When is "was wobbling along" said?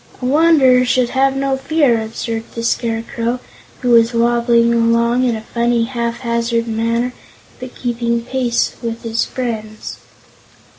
3.91-5.23